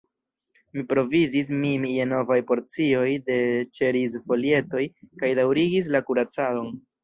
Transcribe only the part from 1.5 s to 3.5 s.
min je novaj porcioj de